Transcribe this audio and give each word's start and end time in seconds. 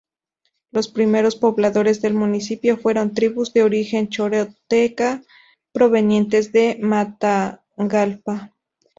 Los 0.71 0.87
primeros 0.87 1.35
pobladores 1.35 2.01
del 2.01 2.15
municipio 2.15 2.75
fueron 2.75 3.13
tribus 3.13 3.53
de 3.53 3.61
origen 3.61 4.09
Chorotega, 4.09 5.21
provenientes 5.73 6.51
de 6.51 6.79
Matagalpa. 6.81 8.51